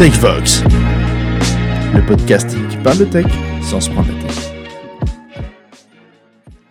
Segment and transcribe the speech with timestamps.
[0.00, 0.62] TechVox,
[1.92, 3.26] le podcasting qui parle de tech
[3.62, 4.50] sans se prendre la tête.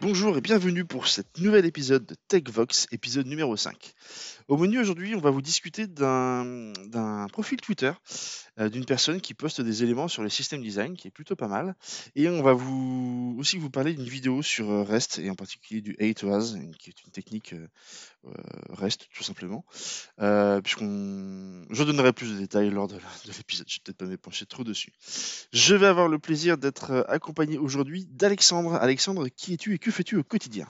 [0.02, 3.94] Bonjour et bienvenue pour cet nouvel épisode de TechVox, épisode numéro 5.
[4.49, 7.92] Au menu aujourd'hui, on va vous discuter d'un profil Twitter
[8.60, 11.47] euh, d'une personne qui poste des éléments sur le système design, qui est plutôt pas
[11.47, 11.75] mal.
[12.15, 12.56] Et on va
[13.38, 16.89] aussi vous parler d'une vidéo sur euh, REST et en particulier du 8 was, qui
[16.89, 17.67] est une technique euh,
[18.70, 19.63] REST tout simplement.
[20.17, 22.97] Je donnerai plus de détails lors de
[23.27, 23.67] l'épisode.
[23.70, 24.93] Je vais peut-être pas m'épancher trop dessus.
[25.53, 28.73] Je vais avoir le plaisir d'être accompagné aujourd'hui d'Alexandre.
[28.73, 30.67] Alexandre, qui es-tu et que fais-tu au quotidien?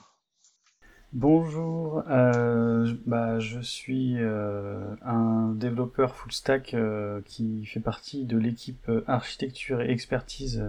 [1.12, 8.38] Bonjour, euh, bah, je suis euh, un développeur full stack euh, qui fait partie de
[8.38, 10.64] l'équipe euh, architecture et expertise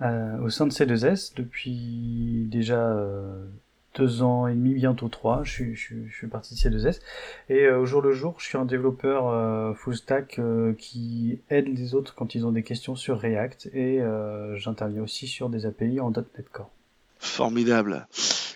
[0.00, 3.44] euh, au sein de C2S depuis déjà euh,
[3.94, 5.42] deux ans et demi, bientôt trois.
[5.44, 7.00] Je suis, je, suis- je fais partie de C2S
[7.50, 10.40] et au jour le jour, je suis un développeur full stack
[10.78, 14.00] qui aide les autres quand ils ont des questions sur React et
[14.54, 16.70] j'interviens aussi sur des API en .NET Core.
[17.18, 18.06] Formidable.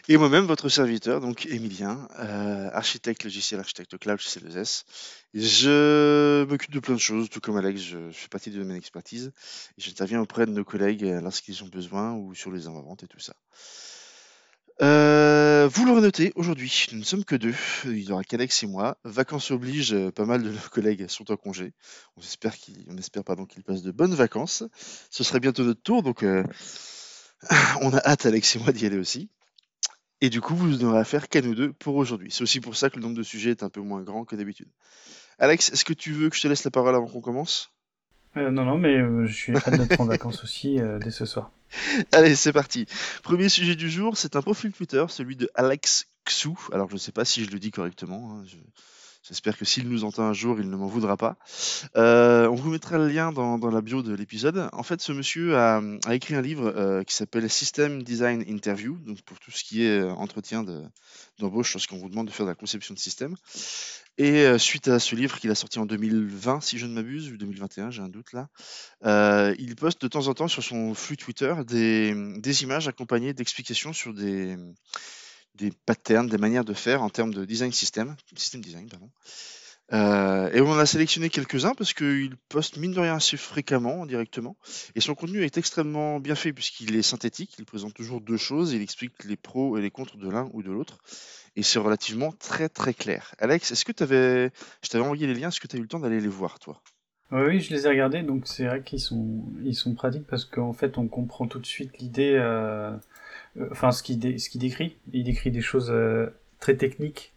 [0.09, 4.85] Et moi-même, votre serviteur, donc Emilien, euh, architecte logiciel, architecte cloud chez C2S.
[5.35, 8.77] Je m'occupe de plein de choses, tout comme Alex, je, je fais partie de domaine
[8.77, 9.33] expertise.
[9.79, 13.19] J'interviens auprès de nos collègues euh, lorsqu'ils ont besoin ou sur les inventes et tout
[13.19, 13.35] ça.
[14.81, 17.55] Euh, vous l'aurez noté, aujourd'hui, nous ne sommes que deux.
[17.87, 18.99] Il n'y aura qu'Alex et moi.
[19.03, 21.73] Vacances oblige, pas mal de nos collègues sont en congé.
[22.17, 22.85] On espère qu'ils,
[23.67, 24.63] passent de bonnes vacances.
[25.11, 26.23] Ce serait bientôt notre tour, donc
[27.83, 29.31] on a hâte, Alex et moi, d'y aller aussi.
[30.21, 32.31] Et du coup, vous n'aurez affaire qu'à nous deux pour aujourd'hui.
[32.31, 34.35] C'est aussi pour ça que le nombre de sujets est un peu moins grand que
[34.37, 34.69] d'habitude.
[35.39, 37.71] Alex, est-ce que tu veux que je te laisse la parole avant qu'on commence?
[38.39, 41.27] Euh, non, non, mais euh, je suis prêt d'être en vacances aussi euh, dès ce
[41.27, 41.51] soir.
[42.13, 42.87] Allez, c'est parti.
[43.23, 46.51] Premier sujet du jour, c'est un profil Twitter, celui de Alex Xu.
[46.73, 48.33] Alors, je ne sais pas si je le dis correctement.
[48.39, 48.57] hein, je-
[49.29, 51.37] J'espère que s'il nous entend un jour, il ne m'en voudra pas.
[51.97, 54.69] Euh, on vous mettra le lien dans, la bio de l'épisode.
[54.73, 58.97] En fait, ce monsieur a, a écrit un livre euh, qui s'appelle System Design Interview,
[59.05, 60.85] donc pour tout ce qui est euh, entretien de-
[61.41, 63.35] d'embauche lorsqu'on vous demande de faire de la conception de système.
[64.19, 67.37] Et suite à ce livre qu'il a sorti en 2020, si je ne m'abuse, ou
[67.37, 68.49] 2021, j'ai un doute là,
[69.59, 74.15] il poste de temps en temps sur son flux Twitter des images accompagnées d'explications sur
[74.15, 74.57] des,
[75.57, 79.11] des patterns, des manières de faire en termes de design system, system design, pardon.
[79.93, 84.05] Euh, et on en a sélectionné quelques-uns parce qu'il poste mine de rien assez fréquemment
[84.05, 84.57] directement.
[84.97, 88.73] Et son contenu est extrêmement bien fait puisqu'il est synthétique, il présente toujours deux choses,
[88.73, 90.99] il explique les pros et les contres de l'un ou de l'autre.
[91.55, 93.35] Et c'est relativement très très clair.
[93.39, 94.51] Alex, est-ce que tu avais.
[94.83, 96.59] Je t'avais envoyé les liens, est-ce que tu as eu le temps d'aller les voir
[96.59, 96.83] toi?
[97.33, 100.73] Oui, je les ai regardés, donc c'est vrai qu'ils sont, ils sont pratiques parce qu'en
[100.73, 102.93] fait, on comprend tout de suite l'idée, euh,
[103.71, 104.97] enfin, ce qu'il dé- ce qu'il décrit.
[105.13, 106.29] Il décrit des choses euh,
[106.61, 107.33] très techniques,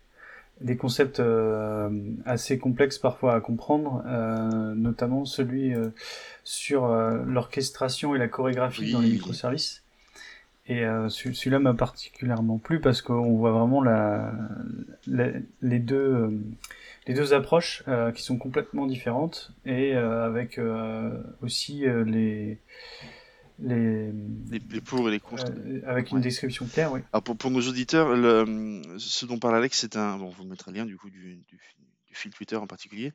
[0.61, 1.89] des concepts euh,
[2.25, 5.73] assez complexes parfois à comprendre, euh, notamment celui
[6.43, 9.83] sur l'orchestration et la chorégraphie dans les microservices.
[10.67, 14.31] Et euh, celui- celui-là m'a particulièrement plu parce qu'on voit vraiment la,
[15.07, 15.31] la-
[15.61, 16.29] les deux, euh,
[17.07, 20.59] les deux approches euh, qui sont complètement différentes et avec
[21.41, 22.59] aussi les,
[23.61, 24.11] les,
[24.49, 25.45] les, les pour et les contre.
[25.49, 26.23] euh, avec une Ouais.
[26.23, 27.01] description claire, oui.
[27.13, 30.17] Alors pour, pour nos auditeurs, le- ce dont parle Alex, c'est un.
[30.17, 31.59] Bon, on vous mettra le lien du coup du, du,
[32.07, 33.11] du fil Twitter en particulier.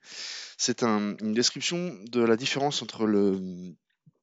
[0.56, 3.38] C'est un- une description de la différence entre le,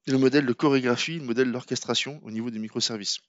[0.08, 3.20] le modèle de chorégraphie et le modèle d'orchestration au niveau des microservices.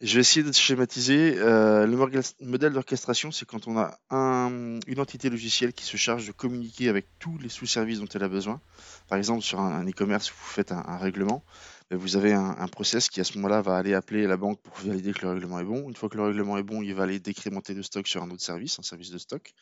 [0.00, 1.36] Je vais essayer de schématiser.
[1.38, 6.26] euh, le modèle d'orchestration, c'est quand on a un- une entité logicielle qui se charge
[6.26, 8.60] de communiquer avec tous les sous-services dont elle a besoin.
[9.08, 11.44] Par exemple, sur un, un e-commerce, vous faites un, un règlement,
[11.90, 14.76] vous avez un, un process qui à ce moment-là va aller appeler la banque pour
[14.78, 15.88] valider que le règlement est bon.
[15.88, 18.30] Une fois que le règlement est bon, il va aller décrémenter le stock sur un
[18.30, 19.52] autre service, un service de stock.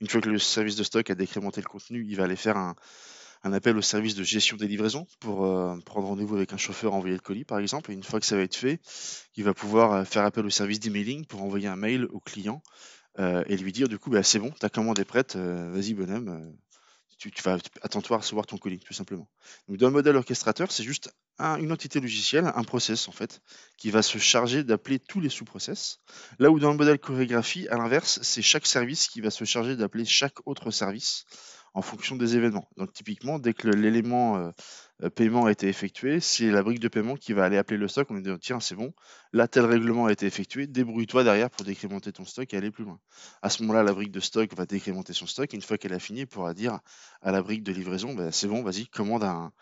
[0.00, 2.56] Une fois que le service de stock a décrémenté le contenu, il va aller faire
[2.56, 2.74] un,
[3.42, 7.14] appel au service de gestion des livraisons pour euh, prendre rendez-vous avec un chauffeur, envoyer
[7.14, 7.90] le colis par exemple.
[7.90, 8.80] Et une fois que ça va être fait,
[9.36, 12.62] il va pouvoir euh, faire appel au service d'emailing pour envoyer un mail au client
[13.18, 15.94] euh, et lui dire du coup bah, c'est bon, ta commande est prête, euh, vas-y
[15.94, 16.52] bonhomme, euh,
[17.28, 19.28] tu, vas attends-toi recevoir ton colis tout simplement.
[19.68, 23.40] Donc dans le modèle orchestrateur, c'est juste un- une entité logicielle, un process en fait,
[23.76, 26.00] qui va se charger d'appeler tous les sous-process.
[26.38, 29.76] Là où dans le modèle chorégraphie, à l'inverse, c'est chaque service qui va se charger
[29.76, 31.24] d'appeler chaque autre service
[31.74, 32.68] en fonction des événements.
[32.76, 34.50] Donc typiquement, dès que l'élément euh,
[35.08, 38.10] paiement a été effectué, c'est la brique de paiement qui va aller appeler le stock
[38.10, 38.92] en lui disant tiens c'est bon,
[39.32, 42.84] là tel règlement a été effectué, débrouille-toi derrière pour décrémenter ton stock et aller plus
[42.84, 42.98] loin.
[43.42, 45.52] À ce moment-là, la brique de stock va décrémenter son stock.
[45.52, 46.80] et Une fois qu'elle a fini, elle pourra dire
[47.22, 49.52] à la brique de livraison bah, c'est bon, vas-y, commande un,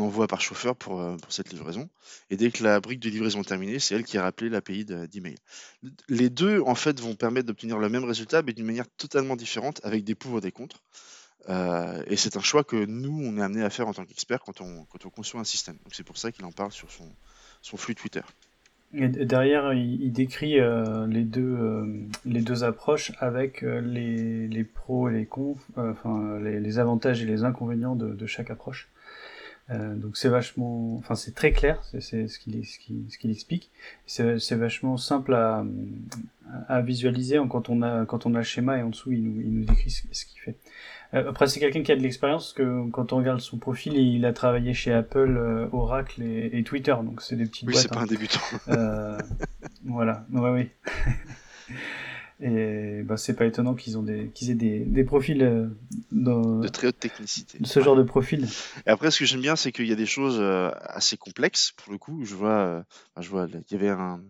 [0.00, 1.88] envoi par chauffeur pour, euh, cette livraison.
[2.30, 4.84] Et dès que la brique de livraison est terminée, c'est elle qui a rappelé l'API
[4.84, 5.36] de- d'email.
[6.08, 9.80] Les deux, en fait, vont permettre d'obtenir le même résultat, mais d'une manière totalement différente,
[9.84, 10.82] avec des pour et des contre.
[11.48, 14.60] Et c'est un choix que nous, on est amené à faire en tant qu'expert quand
[14.60, 15.76] on, quand on conçoit un système.
[15.84, 17.04] Donc c'est pour ça qu'il en parle sur son,
[17.62, 18.22] son flux Twitter.
[18.92, 20.60] Derrière, il, décrit
[21.08, 21.84] les, deux,
[22.24, 27.26] les deux approches avec les, les pros et les cons, enfin les, les, avantages et
[27.26, 28.88] les inconvénients de, de chaque approche.
[29.70, 33.70] Euh, donc c'est vachement, enfin c'est très clair, c'est ce qu'il ce ce qu'il explique.
[34.06, 35.64] C'est vachement simple à,
[36.68, 39.40] à visualiser quand on a quand on a le schéma et en dessous il nous,
[39.40, 40.53] il nous décrit ce, qu'il fait.
[41.14, 44.24] Euh, après c'est quelqu'un qui a de l'expérience que quand on regarde son profil il
[44.24, 47.84] a travaillé chez Apple, euh, Oracle et, Twitter donc c'est des petites oui, boîtes.
[47.84, 48.40] Oui c'est pas un débutant.
[48.68, 49.18] Euh,
[49.84, 51.74] voilà, ouais oui.
[52.40, 55.68] Et bah, c'est pas étonnant qu'ils ont des qu'ils aient des, des profils euh,
[56.10, 57.58] de très haute technicité.
[57.62, 58.48] ce genre de profil.
[58.86, 61.72] Et après, ce que j'aime bien, c'est qu'il y a des choses euh, assez complexes
[61.76, 62.24] pour le coup.
[62.24, 62.84] Je vois,
[63.20, 64.20] je vois, il y avait un,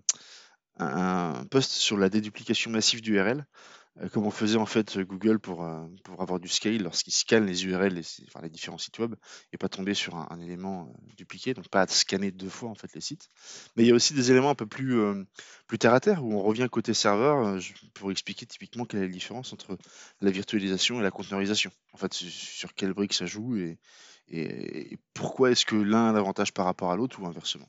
[0.79, 3.47] un post sur la déduplication massive d'URL.
[4.01, 7.47] Euh, comme on faisait en fait Google pour, euh, pour avoir du scale lorsqu'il scanne
[7.47, 9.15] les URL, les, enfin, différents sites web,
[9.53, 12.93] et pas tomber sur un, élément euh, dupliqué, donc pas scanner deux fois en fait
[12.95, 13.29] les sites.
[13.77, 15.01] Mais il y a aussi des éléments un peu plus,
[15.69, 17.59] plus terre à terre où on revient côté serveur
[17.95, 19.79] pour expliquer typiquement quelle est la différence entre
[20.21, 21.71] la virtualisation et la conteneurisation.
[21.93, 23.79] En fait, sur quelle brique ça joue et,
[24.29, 27.69] et, pourquoi est-ce que l'un a l'avantage par rapport à l'autre ou inversement.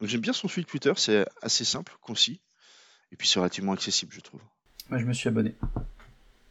[0.00, 2.40] Donc j'aime bien son fil Twitter, c'est assez simple, concis,
[3.10, 4.40] et puis c'est relativement accessible, je trouve.
[4.92, 5.54] Moi, je me suis abonné.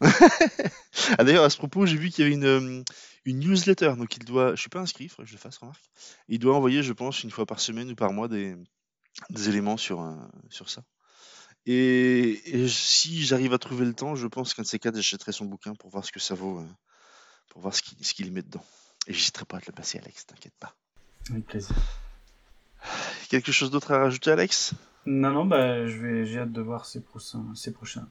[0.00, 2.82] ah, D'ailleurs, à ce propos, j'ai vu qu'il y avait une, euh,
[3.24, 3.94] une newsletter.
[3.96, 4.56] Donc, il doit.
[4.56, 5.80] Je suis pas inscrit, il faudrait que je le fasse, remarque.
[6.26, 8.56] Il doit envoyer, je pense, une fois par semaine ou par mois des,
[9.30, 10.16] des éléments sur, euh,
[10.50, 10.82] sur ça.
[11.66, 15.44] Et, si j'arrive à trouver le temps, je pense qu'un de ces quatre, j'achèterai son
[15.44, 16.66] bouquin pour voir ce que ça vaut, euh,
[17.48, 18.64] pour voir ce qu'il ce met dedans.
[19.06, 20.74] Et j'hésiterai pas à te le passer, Alex, t'inquiète pas.
[21.30, 21.76] Avec plaisir.
[23.28, 24.74] Quelque chose d'autre à rajouter, Alex?
[25.06, 28.08] Non, non, bah, j'ai hâte de voir ces prochains, ces prochains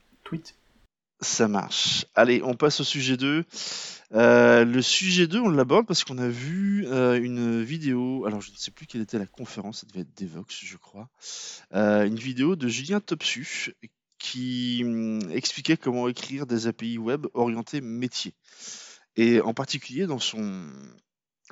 [1.21, 2.05] ça marche.
[2.15, 3.45] Allez, on passe au sujet 2.
[4.13, 8.51] Euh, le sujet 2, on l'aborde parce qu'on a vu euh, une vidéo, alors je
[8.51, 11.09] ne sais plus quelle était la conférence, ça devait être Devox, je crois,
[11.73, 13.73] euh, une vidéo de Julien Topsu
[14.17, 18.33] qui hum, expliquait comment écrire des API web orientés métier.
[19.15, 20.69] Et en particulier dans son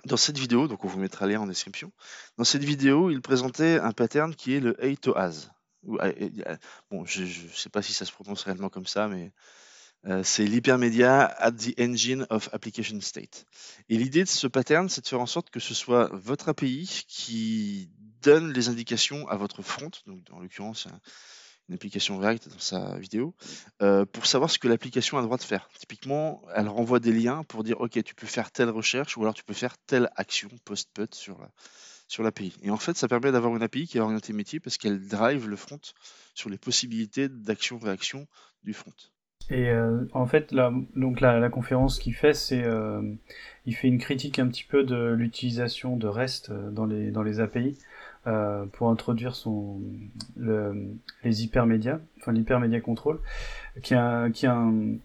[0.05, 1.91] dans cette vidéo, donc on vous mettra le en description,
[2.37, 5.49] dans cette vidéo, il présentait un pattern qui est le A to As.
[5.99, 6.11] Ah,
[6.91, 9.31] bon, je ne sais pas si ça se prononce réellement comme ça, mais
[10.05, 13.45] euh, c'est l'hypermédia at the engine of application state.
[13.89, 17.05] Et l'idée de ce pattern, c'est de faire en sorte que ce soit votre API
[17.07, 17.89] qui
[18.21, 20.87] donne les indications à votre front, donc en l'occurrence
[21.67, 23.35] une application React dans sa vidéo,
[23.83, 25.69] euh, pour savoir ce que l'application a le droit de faire.
[25.77, 29.35] Typiquement, elle renvoie des liens pour dire ok, tu peux faire telle recherche ou alors
[29.35, 31.47] tu peux faire telle action post-put sur
[32.09, 32.53] sur l'API.
[32.63, 35.47] Et en fait, ça permet d'avoir une API qui est orientée métier parce qu'elle drive
[35.47, 35.79] le front
[36.33, 38.27] sur les possibilités d'action-réaction
[38.63, 38.91] du front.
[39.51, 43.01] Et euh, en fait, la, donc la, conférence qu'il fait, c'est euh,
[43.65, 47.23] il fait une critique un petit peu de l'utilisation de REST euh, dans les dans
[47.23, 47.77] les API
[48.73, 49.81] pour introduire son
[50.37, 53.19] le, les hypermédias, enfin l'hypermédia control,
[53.81, 54.97] qui a qui a un,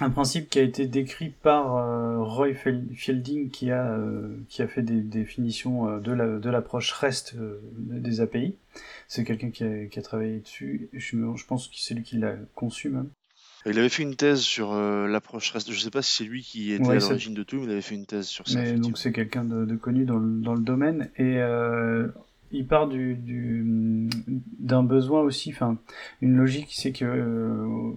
[0.00, 4.68] un principe qui a été décrit par euh, Roy Fielding qui a euh, qui a
[4.68, 7.34] fait des définitions euh, de la de l'approche REST
[7.78, 8.56] des API.
[9.08, 10.90] C'est quelqu'un qui a, qui a travaillé dessus.
[10.92, 13.08] Je, je pense que c'est lui qui l'a conçu même.
[13.64, 15.72] Il avait fait une thèse sur l'approche REST.
[15.72, 17.80] Je sais pas si c'est lui qui était à l'origine de tout, mais il avait
[17.80, 18.60] fait une thèse sur ça.
[18.60, 21.40] Mais donc c'est quelqu'un de, de, connu dans le, dans le domaine et
[22.52, 24.08] il part du, du
[24.60, 25.78] d'un besoin aussi, enfin
[26.22, 27.96] une logique, c'est que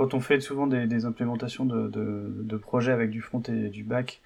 [0.00, 4.22] quand on fait souvent des, implémentations de, projets avec du front et du back,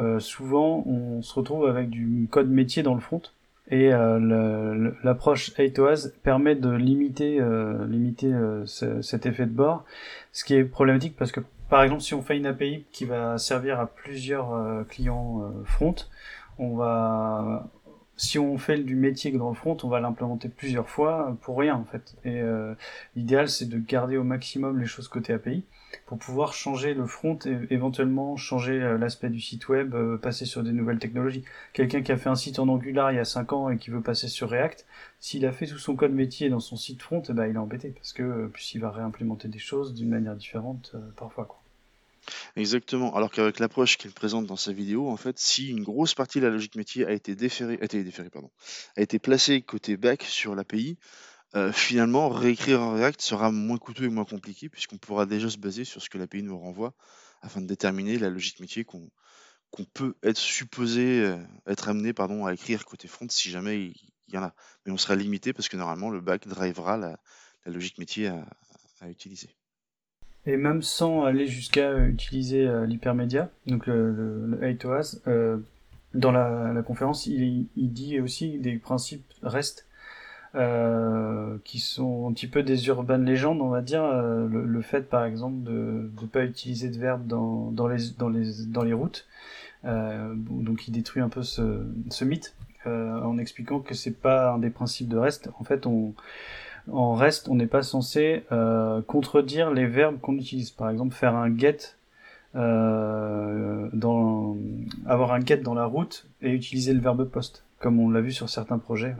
[0.00, 3.22] euh, souvent on se retrouve avec du code métier dans le front.
[3.70, 8.32] Et euh, l'approche Aitoaz permet de limiter, euh, limiter
[8.66, 9.84] cet effet de bord,
[10.32, 13.38] ce qui est problématique parce que par exemple si on fait une API qui va
[13.38, 15.94] servir à plusieurs clients front,
[16.58, 17.68] on va
[18.16, 21.74] si on fait du métier dans le front, on va l'implémenter plusieurs fois pour rien
[21.74, 22.14] en fait.
[22.24, 22.74] Et euh,
[23.16, 25.64] l'idéal c'est de garder au maximum les choses côté API
[26.06, 30.44] pour pouvoir changer le front et éventuellement changer euh, l'aspect du site web, euh, passer
[30.44, 31.44] sur des nouvelles technologies.
[31.72, 33.90] Quelqu'un qui a fait un site en Angular il y a 5 ans et qui
[33.90, 34.86] veut passer sur React,
[35.20, 37.58] s'il a fait tout son code métier dans son site front, eh ben, il est
[37.58, 41.61] embêté parce que puis il va réimplémenter des choses d'une manière différente parfois quoi.
[42.56, 43.14] Exactement.
[43.14, 46.46] Alors qu'avec l'approche qu'il présente dans sa vidéo, en fait, si une grosse partie de
[46.46, 48.50] la logique métier a été déférée, a été déférée, pardon,
[48.96, 50.98] a été placée côté back sur l'API,
[51.54, 55.58] euh, finalement, réécrire en React sera moins coûteux et moins compliqué puisqu'on pourra déjà se
[55.58, 56.94] baser sur ce que l'API nous renvoie
[57.42, 59.10] afin de déterminer la logique métier qu'on
[59.92, 61.36] peut être supposé euh,
[61.66, 63.94] être amené pardon, à écrire côté front si jamais il
[64.34, 64.54] y en a.
[64.86, 67.18] Mais on sera limité parce que normalement le back drivera la,
[67.66, 69.54] logique métier à utiliser.
[70.46, 75.62] Et même sans aller jusqu'à utiliser l'hypermédia, donc le, le, le
[76.14, 79.86] dans la, conférence, il, dit aussi des principes REST
[80.54, 84.04] euh, qui sont un petit peu des urban légendes, on va dire.
[84.04, 88.64] Euh, le, fait, par exemple, de ne pas utiliser de verbe dans, les, dans, les,
[88.66, 89.26] dans les routes.
[89.84, 91.84] Euh, donc, il détruit un peu ce,
[92.22, 92.54] mythe
[92.86, 95.48] euh, en expliquant que c'est pas un des principes de REST.
[95.58, 96.14] En fait, on,
[96.90, 98.44] en REST, on n'est pas censé
[99.06, 100.70] contredire les verbes qu'on utilise.
[100.70, 101.96] Par exemple, faire un get
[102.54, 104.56] euh, dans,
[105.06, 108.32] avoir un get dans la route et utiliser le verbe post, comme on l'a vu
[108.32, 109.14] sur certains projets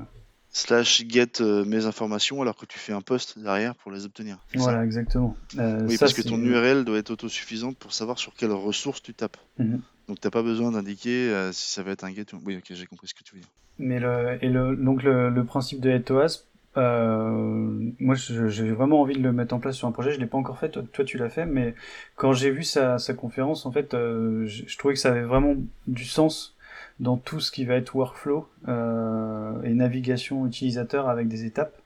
[0.54, 4.38] slash get euh, mes informations alors que tu fais un post derrière pour les obtenir.
[4.54, 5.35] Voilà, exactement.
[5.59, 9.14] Euh, oui, parce que ton URL doit être autosuffisante pour savoir sur quelle ressource tu
[9.14, 9.38] tapes.
[9.59, 9.81] Mhm.
[10.09, 12.40] Donc tu n'as pas besoin d'indiquer euh, si ça va être un get ou...
[12.45, 13.50] Oui, ok, j'ai compris ce que tu veux dire.
[13.78, 16.45] Mais le, et le, donc le, le principe de HeadOAS,
[16.76, 20.26] euh, moi j'ai vraiment envie de le mettre en place sur un projet, je l'ai
[20.26, 21.75] pas encore fait, toi, tu l'as fait, mais
[22.17, 25.55] quand j'ai vu sa, conférence, en fait, je, je trouvais que ça avait vraiment
[25.87, 26.57] du sens
[27.00, 31.76] dans tout ce qui va être workflow euh, et navigation utilisateur avec des étapes.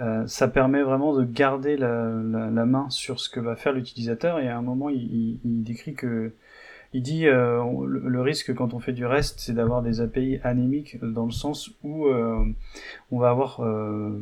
[0.00, 1.88] Euh, ça permet vraiment de garder la,
[2.64, 4.38] main sur ce que va faire l'utilisateur.
[4.40, 6.32] Et à un moment il, décrit que
[6.92, 10.98] il dit euh, le, risque quand on fait du REST c'est d'avoir des API anémiques
[11.00, 12.44] dans le sens où euh,
[13.12, 14.20] on va avoir euh,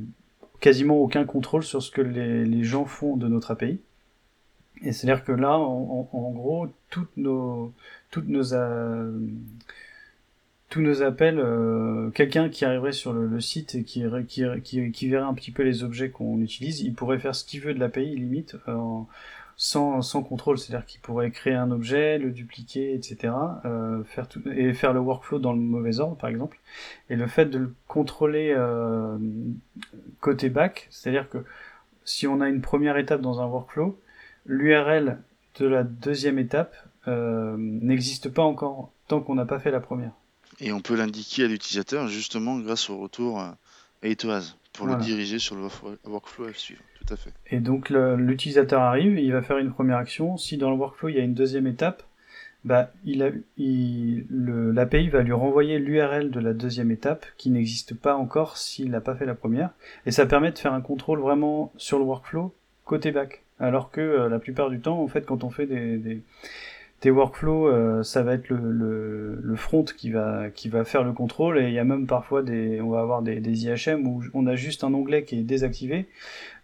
[0.61, 3.81] quasiment aucun contrôle sur ce que les, gens font de notre API.
[4.83, 7.73] Et c'est-à-dire que là, en, gros, toutes nos,
[8.13, 8.45] toutes nos,
[10.69, 11.43] tous nos appels,
[12.15, 14.05] quelqu'un qui arriverait sur le, site et qui,
[14.63, 17.75] qui, verrait un petit peu les objets qu'on utilise, il pourrait faire ce qu'il veut
[17.75, 18.57] de l'API limite
[19.61, 23.35] sans, sans contrôle, c'est-à-dire qu'il pourrait créer un objet, le dupliquer, etc.
[23.65, 26.61] Euh, faire tout, et faire le workflow dans le mauvais ordre par exemple.
[27.11, 29.19] Et le fait de le contrôler euh,
[30.21, 31.39] côté back, c'est-à-dire que
[32.05, 34.01] si on a une première étape dans un workflow,
[34.47, 35.19] l'URL
[35.59, 36.77] de la deuxième étape
[37.09, 40.13] euh, n'existe pas encore tant qu'on n'a pas fait la première.
[40.61, 43.59] Et on peut l'indiquer à l'utilisateur justement grâce au retour à
[44.05, 45.67] Etoaz pour le diriger sur le
[46.05, 46.83] workflow à suivre.
[47.51, 50.37] Et donc l'utilisateur arrive, il va faire une première action.
[50.37, 52.03] Si dans le workflow il y a une deuxième étape,
[52.65, 58.91] bah, l'API va lui renvoyer l'URL de la deuxième étape qui n'existe pas encore s'il
[58.91, 59.71] n'a pas fait la première.
[60.07, 62.53] Et ça permet de faire un contrôle vraiment sur le workflow
[62.85, 63.43] côté back.
[63.61, 66.23] Alors que euh, la plupart du temps, en fait, quand on fait des
[67.01, 71.05] tes workflows, euh, ça va être le, le, le, front qui va qui va faire
[71.05, 74.07] le contrôle et il y a même parfois des on va avoir des, des IHM
[74.07, 76.09] où on a juste un onglet qui est désactivé.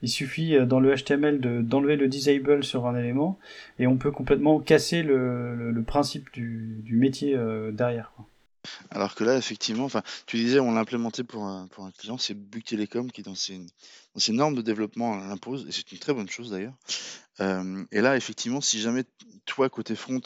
[0.02, 3.38] Il suffit euh, dans le HTML de d'enlever le disable sur un élément
[3.78, 8.12] et on peut complètement casser le, le principe du, du métier euh, derrière.
[8.16, 8.26] Quoi.
[8.90, 11.68] Alors que là, effectivement, enfin, tu disais, on l'a implémenté pour un,
[11.98, 13.58] client, c'est Bouygues Télécom qui, dans ses,
[14.14, 16.74] dans normes de développement, l'impose, et c'est une très bonne chose d'ailleurs.
[17.40, 19.04] Euh, et là, effectivement, si jamais
[19.44, 20.20] toi, côté front,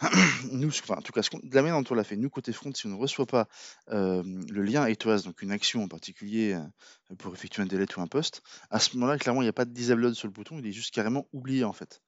[0.52, 2.72] nous, enfin, en tout cas, de la manière dont on l'a fait, nous, côté front,
[2.74, 3.48] si on ne reçoit pas
[3.90, 8.00] euh, le lien ETOAS, donc une action en particulier euh, pour effectuer un delete ou
[8.00, 10.58] un post, à ce moment-là, clairement, il n'y a pas de disable sur le bouton,
[10.58, 12.02] il est juste carrément oublié en fait.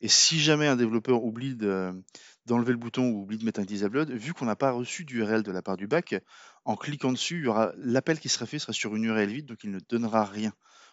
[0.00, 4.04] Et si jamais un développeur oublie d'enlever le bouton ou oublie de mettre un disable,
[4.12, 6.16] vu qu'on n'a pas reçu d'URL de la part du back,
[6.64, 9.64] en cliquant dessus, il aura l'appel qui sera fait sera sur une URL vide, donc
[9.64, 10.52] il ne donnera rien.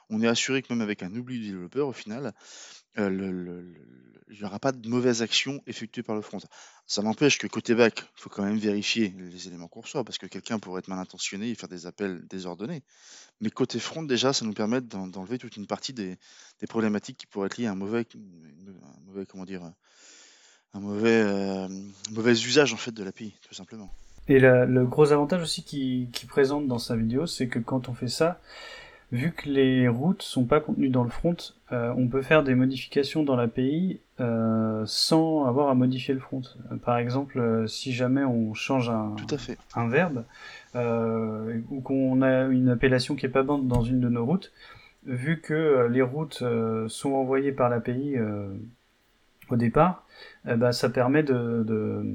[0.09, 2.33] On est assuré que même avec un oubli du développeur, au final,
[2.97, 3.63] euh,
[4.31, 6.39] il n'y aura pas de mauvaise action effectuée par le front.
[6.87, 10.17] Ça n'empêche que côté back, il faut quand même vérifier les éléments qu'on reçoit, parce
[10.17, 12.81] que quelqu'un pourrait être mal intentionné et faire des appels désordonnés.
[13.41, 16.17] Mais côté front, déjà, ça nous permet d'enlever toute une partie des,
[16.69, 18.05] problématiques qui pourraient être liées à un mauvais,
[19.05, 19.63] mauvais comment dire,
[20.73, 21.67] un mauvais, euh,
[22.25, 23.89] usage en fait de l'API, tout simplement.
[24.27, 27.93] Et le gros avantage aussi qu'il qui présente dans sa vidéo, c'est que quand on
[27.93, 28.39] fait ça,
[29.11, 31.35] vu que les routes sont pas contenues dans le front,
[31.71, 36.41] euh, on peut faire des modifications dans l'API euh, sans avoir à modifier le front.
[36.71, 39.15] Euh, par exemple, si jamais on change un,
[39.75, 40.23] un verbe
[40.75, 44.51] euh, ou qu'on a une appellation qui est pas bonne dans une de nos routes,
[45.05, 46.43] vu que les routes
[46.87, 48.17] sont envoyées par l'API
[49.49, 50.05] au départ,
[50.47, 52.05] eh ben, ça permet de, de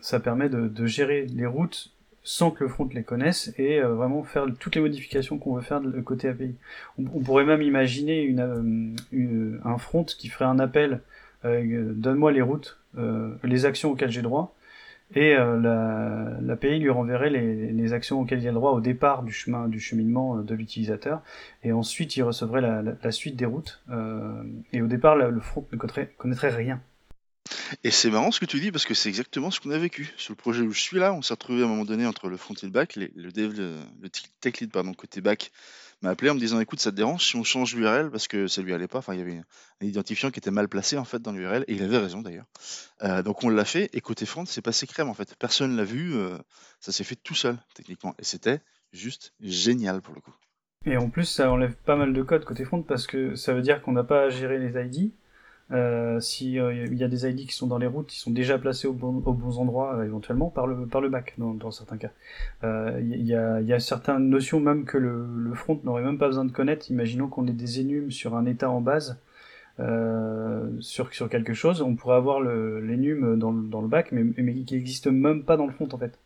[0.00, 1.90] ça permet de, de gérer les routes
[2.26, 5.62] sans que le front les connaisse et euh, vraiment faire toutes les modifications qu'on veut
[5.62, 6.56] faire de côté API.
[6.98, 11.02] On, pourrait même imaginer une, euh, un front qui ferait un appel
[11.44, 12.80] euh, donne-moi les routes,
[13.44, 14.56] les actions auxquelles j'ai droit,
[15.14, 19.78] et l'API lui renverrait les, actions auxquelles il a droit au départ du chemin du
[19.78, 21.20] cheminement de l'utilisateur,
[21.62, 23.84] et ensuite il recevrait la, la, suite des routes.
[24.72, 26.80] et au départ, le front ne connaîtrait rien.
[27.84, 30.12] Et c'est marrant ce que tu dis parce que c'est exactement ce qu'on a vécu.
[30.16, 32.28] Sur le projet où je suis là, on s'est retrouvé à un moment donné entre
[32.28, 33.08] le front et le back, le,
[34.40, 35.50] tech lead pardon, côté back
[36.02, 38.46] m'a appelé en me disant écoute, ça te dérange si on change l'URL parce que
[38.46, 38.98] ça lui allait pas.
[38.98, 39.40] Enfin, il y avait
[39.80, 42.46] un identifiant qui était mal placé en fait dans l'URL et il avait raison d'ailleurs.
[43.02, 45.34] Euh, donc on l'a fait et côté front, c'est passé crème en fait.
[45.38, 46.36] Personne l'a vu, euh,
[46.80, 48.60] ça s'est fait tout seul techniquement et c'était
[48.92, 50.34] juste génial pour le coup.
[50.86, 53.62] Et en plus, ça enlève pas mal de code côté front parce que ça veut
[53.62, 55.12] dire qu'on n'a pas à gérer les ID.
[55.72, 58.30] Euh, si euh, il y a des ID qui sont dans les routes, ils sont
[58.30, 61.54] déjà placés au bon, aux bons endroits euh, éventuellement par le par le back dans,
[61.54, 62.10] dans certains cas.
[63.00, 66.28] Il y, a, y a certaines notions même que le, le front n'aurait même pas
[66.28, 66.90] besoin de connaître.
[66.90, 69.18] Imaginons qu'on ait des enums sur un état en base.
[70.80, 74.74] sur, sur quelque chose, on pourrait avoir l'enum dans, dans le back, mais, mais qui
[74.74, 76.18] n'existe même pas dans le front en fait.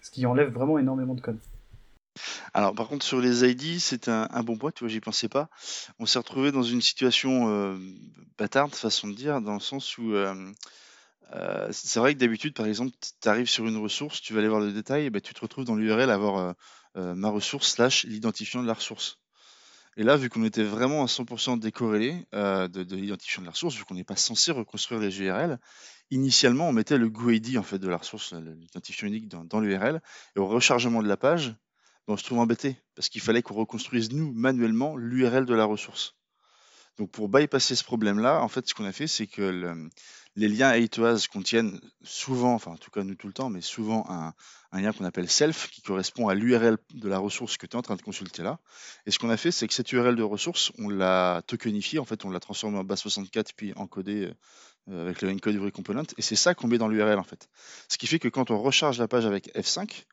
[0.00, 1.38] Ce qui enlève vraiment énormément de code.
[2.54, 5.48] Alors, par contre, sur les ID, c'est un, bon point, tu vois, j'y pensais pas.
[5.98, 7.76] On s'est retrouvé dans une situation euh,
[8.38, 10.52] bâtarde, façon de dire, dans le sens où euh,
[11.34, 14.48] euh, c'est vrai que d'habitude, par exemple, tu arrives sur une ressource, tu vas aller
[14.48, 16.54] voir le détail, et ben, tu te retrouves dans l'URL à avoir
[16.94, 19.18] ma ressource slash l'identifiant de la ressource.
[19.98, 23.84] Et là, vu qu'on était vraiment à 100% décorrélé de, l'identifiant de la ressource, vu
[23.84, 25.58] qu'on n'est pas censé reconstruire les URL,
[26.10, 30.00] initialement, on mettait le GUID en fait de la ressource, l'identifiant unique dans l'URL,
[30.36, 31.54] et au rechargement de la page,
[32.08, 36.14] on se trouve embêté parce qu'il fallait qu'on reconstruise nous manuellement l'URL de la ressource.
[36.98, 39.88] Donc pour bypasser ce problème-là, en fait, ce qu'on a fait, c'est que
[40.34, 44.06] les liens A contiennent souvent, enfin en tout cas nous tout le temps, mais souvent
[44.08, 44.32] un,
[44.72, 47.82] lien qu'on appelle self qui correspond à l'URL de la ressource que tu es en
[47.82, 48.60] train de consulter là.
[49.04, 52.04] Et ce qu'on a fait, c'est que cette URL de ressource, on l'a tokenifiée, en
[52.04, 54.32] fait, on l'a transformée en base 64 puis encodée
[54.88, 56.06] euh, avec le encode component.
[56.16, 57.48] Et c'est ça qu'on met dans l'URL en fait.
[57.88, 60.04] Ce qui fait que quand on recharge la page avec F5,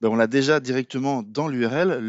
[0.00, 2.00] ben, on l'a déjà directement dans l'URL,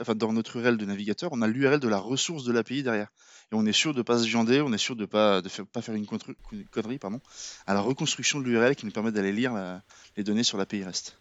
[0.00, 3.08] enfin dans notre URL de navigateur, on a l'URL de la ressource de l'API derrière.
[3.52, 5.42] Et on est sûr de ne pas se viander, on est sûr de ne pas,
[5.42, 7.20] de pas faire une, connerie pardon,
[7.66, 9.80] à la reconstruction de l'URL qui nous permet d'aller lire
[10.16, 11.18] les données sur l'API REST.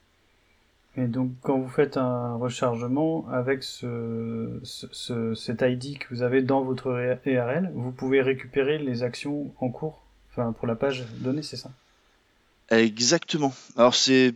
[0.95, 4.59] Et donc quand vous faites un rechargement avec ce,
[5.35, 6.87] cet ID que vous avez dans votre
[7.25, 11.71] URL, vous pouvez récupérer les actions en cours, enfin pour la page donnée, c'est ça?
[12.69, 13.53] Exactement.
[13.75, 14.33] Alors c'est,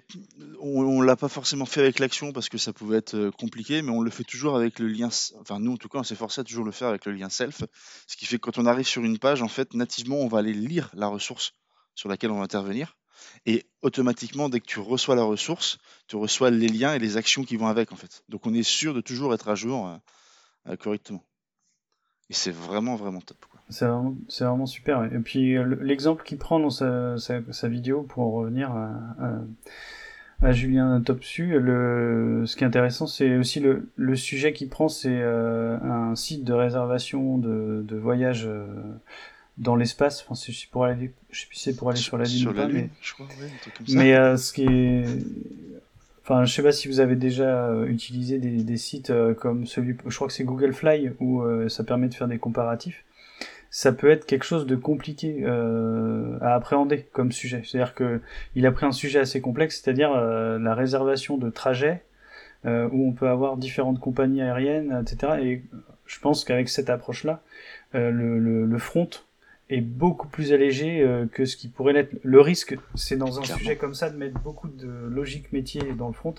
[0.59, 3.91] on, l'a pas forcément fait avec l'action parce que ça pouvait être euh, compliqué, mais
[3.91, 5.09] on le fait toujours avec le lien.
[5.39, 7.29] Enfin nous en tout cas, on s'est forcé à toujours le faire avec le lien
[7.29, 7.63] self,
[8.05, 10.39] ce qui fait que quand on arrive sur une page, en fait, nativement, on va
[10.39, 11.53] aller lire la ressource
[11.95, 12.97] sur laquelle on va intervenir,
[13.45, 17.43] et automatiquement, dès que tu reçois la ressource, tu reçois les liens et les actions
[17.43, 18.23] qui vont avec, en fait.
[18.29, 19.97] Donc on est sûr de toujours être à jour euh,
[20.69, 21.23] euh, correctement.
[22.29, 23.45] Et c'est vraiment vraiment top.
[23.69, 25.05] C'est vraiment, vraiment, super.
[25.13, 28.91] Et puis euh, l'exemple qu'il prend dans sa, sa, vidéo, pour en revenir à,
[30.41, 34.87] à, Julien Topsu, le, ce qui est intéressant, c'est aussi le, le sujet qu'il prend,
[34.87, 38.67] c'est euh, un site de réservation de, de voyage euh,
[39.57, 40.23] dans l'espace.
[40.23, 42.53] Enfin, c'est pour aller, je sais plus si c'est pour aller sur la Lune ou
[42.53, 43.27] pas, mais, je crois,
[43.89, 45.03] mais ce qui est
[46.23, 50.13] Enfin, je sais pas si vous avez déjà utilisé des, des sites comme celui, je
[50.13, 53.05] crois que c'est Google Fly, où ça permet de faire des comparatifs
[53.77, 57.61] ça peut être quelque chose de compliqué euh, à appréhender comme sujet.
[57.63, 58.21] C'est-à-dire que
[58.55, 62.01] il a pris un sujet assez complexe, c'est-à-dire euh, la réservation de trajets
[62.65, 65.33] euh, où on peut avoir différentes compagnies aériennes, etc.
[65.43, 65.61] Et
[66.07, 67.43] je pense qu'avec cette approche-là,
[67.93, 68.09] le,
[68.39, 69.11] le, le, front
[69.69, 72.15] est beaucoup plus allégé que ce qui pourrait l'être.
[72.23, 76.07] Le risque, c'est dans un sujet comme ça de mettre beaucoup de logique métier dans
[76.07, 76.33] le front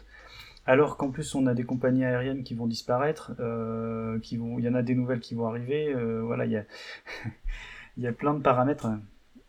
[0.68, 4.66] alors qu'en plus on a des compagnies aériennes qui vont disparaître, euh, qui vont, il
[4.66, 6.64] y en a des nouvelles qui vont arriver, euh, voilà, il y a,
[7.96, 8.87] il y a plein de paramètres.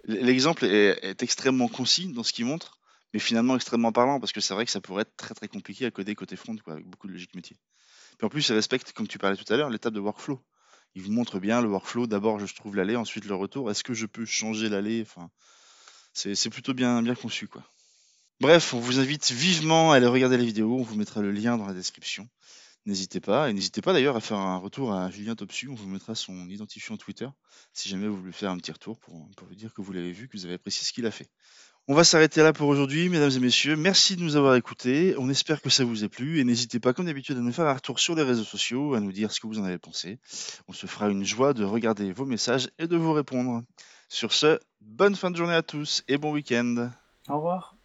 [0.05, 2.79] L'exemple est, extrêmement concis dans ce qu'il montre,
[3.13, 5.85] mais finalement extrêmement parlant parce que c'est vrai que ça pourrait être très très compliqué
[5.85, 7.57] à coder côté front, avec beaucoup de logique métier.
[8.17, 10.39] Puis en plus, il respecte, comme tu parlais tout à l'heure, l'étape de workflow.
[10.95, 12.07] Il vous montre bien le workflow.
[12.07, 13.69] D'abord, je trouve l'aller, ensuite le retour.
[13.69, 15.01] Est-ce que je peux changer l'aller?
[15.01, 15.29] Enfin,
[16.13, 17.63] c'est plutôt bien bien conçu, quoi.
[18.41, 21.57] Bref, on vous invite vivement à aller regarder la vidéo, on vous mettra le lien
[21.57, 22.29] dans la description.
[22.85, 25.89] N'hésitez pas, et n'hésitez pas d'ailleurs à faire un retour à Julien Topsu, on vous
[25.89, 27.27] mettra son identifiant Twitter,
[27.73, 30.13] si jamais vous voulez faire un petit retour pour, pour lui dire que vous l'avez
[30.13, 31.27] vu, que vous avez apprécié ce qu'il a fait.
[31.89, 33.75] On va s'arrêter là pour aujourd'hui, mesdames et messieurs.
[33.75, 35.15] Merci de nous avoir écoutés.
[35.17, 37.65] On espère que ça vous a plu et n'hésitez pas, comme d'habitude, à nous faire
[37.65, 40.19] un retour sur les réseaux sociaux, à nous dire ce que vous en avez pensé.
[40.67, 43.63] On se fera une joie de regarder vos messages et de vous répondre.
[44.07, 46.91] Sur ce, bonne fin de journée à tous et bon week-end.
[47.27, 47.78] Au revoir.